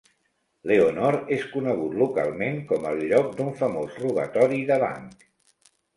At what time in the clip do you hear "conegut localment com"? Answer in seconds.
1.51-2.87